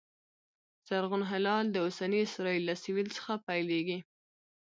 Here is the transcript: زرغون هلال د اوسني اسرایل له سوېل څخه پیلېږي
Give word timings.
زرغون 0.87 1.23
هلال 1.31 1.65
د 1.71 1.75
اوسني 1.85 2.19
اسرایل 2.27 2.63
له 2.69 2.75
سوېل 2.83 3.07
څخه 3.17 3.33
پیلېږي 3.47 3.99